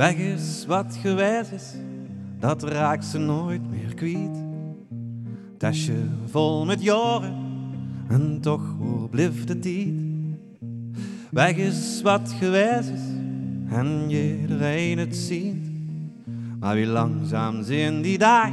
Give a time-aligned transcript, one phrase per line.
[0.00, 1.74] Weg is wat gewijs is,
[2.38, 4.44] dat raakt ze nooit meer kwijt.
[5.58, 7.34] Tasje vol met jaren,
[8.08, 9.08] en toch hoe
[9.46, 9.94] de tijd?
[11.30, 13.00] Weg is wat gewijs is,
[13.70, 15.70] en iedereen het ziet.
[16.60, 18.52] Maar wie langzaam zien die dag,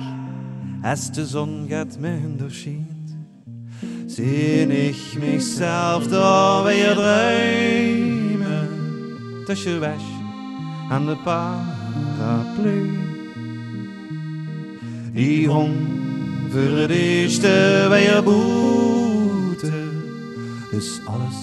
[0.82, 3.18] als de zon gaat minder schijnt.
[4.06, 8.70] Zie ik mezelf door weer dromen,
[9.46, 10.17] tussen weg
[10.90, 12.90] aan de paraplu.
[15.14, 15.76] Die hong
[16.50, 19.72] voor eerste weer boete.
[20.72, 21.36] Dus alles,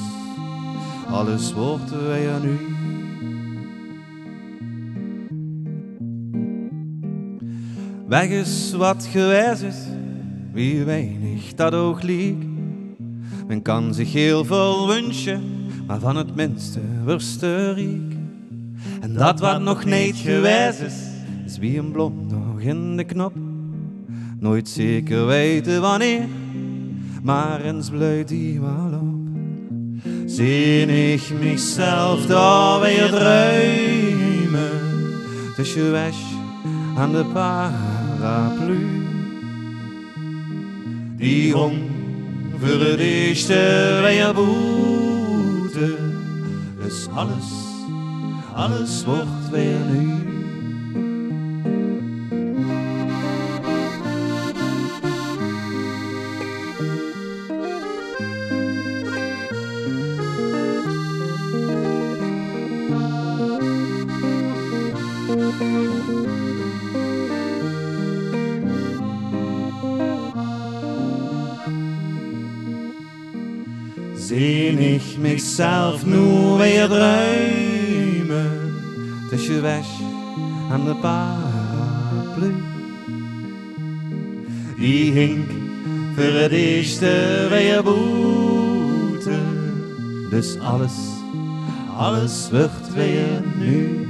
[1.08, 2.58] alles wordt weer nu.
[8.08, 9.86] Weg is wat gewijs is,
[10.52, 12.42] wie weinig dat ook liek.
[13.46, 15.42] Men kan zich heel veel wünschen,
[15.86, 18.13] maar van het minste wordt te riek.
[19.00, 20.94] En dat wat nog niet gewijs is,
[21.46, 23.32] is wie een blond nog in de knop.
[24.38, 26.26] Nooit zeker weten wanneer,
[27.22, 29.14] maar eens blijft die wel op.
[30.26, 34.70] Zie ik mezelf daar weer druimen,
[35.56, 36.14] tussen weg
[36.96, 38.86] aan de paraplu.
[41.16, 41.78] Die hong
[42.58, 45.96] voor het eerste weer boete,
[46.82, 47.73] dus alles
[48.54, 50.12] alles wordt weer nu.
[74.16, 76.18] Zie ik mezelf nu
[76.56, 76.88] weer
[78.34, 79.62] druimen tussen
[80.70, 82.54] aan de paraplu.
[84.76, 85.50] Die hink
[86.14, 86.50] voor het.
[90.30, 90.92] Dus alles,
[91.96, 94.08] alles wordt weer nu.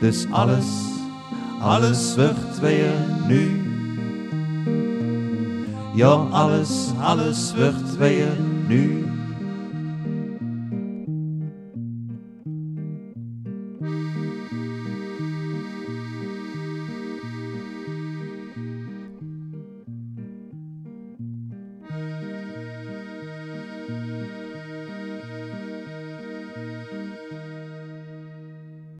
[0.00, 0.66] Dus alles,
[1.60, 2.92] alles wordt weer
[3.26, 3.60] nu.
[5.94, 9.06] Ja, alles, alles wordt weer nu.